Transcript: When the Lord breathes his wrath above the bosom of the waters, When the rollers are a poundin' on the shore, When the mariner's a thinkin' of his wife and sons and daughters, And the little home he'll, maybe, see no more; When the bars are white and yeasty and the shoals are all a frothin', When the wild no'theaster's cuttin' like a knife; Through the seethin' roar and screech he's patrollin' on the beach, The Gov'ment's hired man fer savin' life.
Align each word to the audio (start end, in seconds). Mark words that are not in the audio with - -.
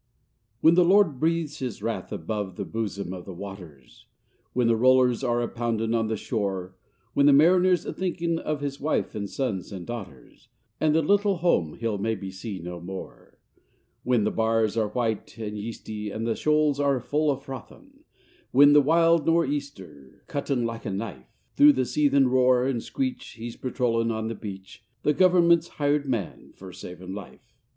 When 0.61 0.73
the 0.73 0.83
Lord 0.83 1.19
breathes 1.19 1.59
his 1.59 1.83
wrath 1.83 2.11
above 2.11 2.55
the 2.55 2.65
bosom 2.65 3.13
of 3.13 3.25
the 3.25 3.35
waters, 3.35 4.07
When 4.51 4.65
the 4.65 4.75
rollers 4.75 5.23
are 5.23 5.43
a 5.43 5.47
poundin' 5.47 5.93
on 5.93 6.07
the 6.07 6.17
shore, 6.17 6.75
When 7.13 7.27
the 7.27 7.33
mariner's 7.33 7.85
a 7.85 7.93
thinkin' 7.93 8.39
of 8.39 8.61
his 8.61 8.79
wife 8.81 9.13
and 9.13 9.29
sons 9.29 9.71
and 9.71 9.85
daughters, 9.85 10.49
And 10.79 10.95
the 10.95 11.03
little 11.03 11.35
home 11.37 11.75
he'll, 11.75 11.99
maybe, 11.99 12.31
see 12.31 12.57
no 12.57 12.79
more; 12.79 13.37
When 14.03 14.23
the 14.23 14.31
bars 14.31 14.75
are 14.75 14.87
white 14.87 15.37
and 15.37 15.55
yeasty 15.55 16.09
and 16.09 16.25
the 16.25 16.33
shoals 16.33 16.79
are 16.79 16.99
all 17.11 17.29
a 17.29 17.39
frothin', 17.39 18.03
When 18.49 18.73
the 18.73 18.81
wild 18.81 19.27
no'theaster's 19.27 20.23
cuttin' 20.25 20.65
like 20.65 20.87
a 20.87 20.91
knife; 20.91 21.29
Through 21.55 21.73
the 21.73 21.85
seethin' 21.85 22.27
roar 22.27 22.65
and 22.65 22.81
screech 22.81 23.33
he's 23.33 23.55
patrollin' 23.55 24.09
on 24.09 24.29
the 24.29 24.33
beach, 24.33 24.83
The 25.03 25.13
Gov'ment's 25.13 25.67
hired 25.77 26.09
man 26.09 26.53
fer 26.55 26.71
savin' 26.71 27.13
life. 27.13 27.53